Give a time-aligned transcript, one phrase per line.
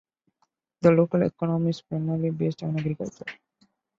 [0.81, 3.23] The local economy is primarily based on agriculture.